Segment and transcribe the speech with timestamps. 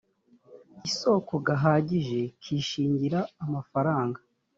[0.89, 4.19] isoko gahagije kishingira amafaranga